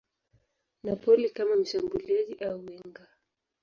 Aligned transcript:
Napoli 0.83 1.29
kama 1.29 1.55
mshambuliaji 1.55 2.33
au 2.35 2.59
winga. 2.65 3.07